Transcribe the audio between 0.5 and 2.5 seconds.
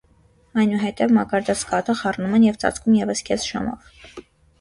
Այնուհետև, մակարդած կաթը խառնում են